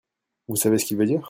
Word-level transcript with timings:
Vous 0.47 0.55
savez 0.55 0.77
ce 0.79 0.85
qu'il 0.85 0.97
veut 0.97 1.05
dire? 1.05 1.19